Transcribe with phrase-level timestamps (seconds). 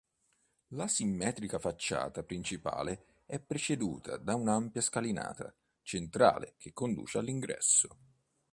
[0.69, 7.97] La simmetrica facciata principale è preceduta da un'ampia scalinata centrale, che conduce all'ingresso.